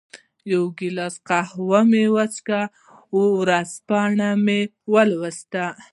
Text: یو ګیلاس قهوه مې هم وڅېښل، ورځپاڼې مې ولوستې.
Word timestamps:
یو 0.51 0.63
ګیلاس 0.77 1.15
قهوه 1.27 1.81
مې 1.89 2.03
هم 2.07 2.13
وڅېښل، 2.15 2.63
ورځپاڼې 3.39 4.31
مې 4.45 4.59
ولوستې. 4.93 5.65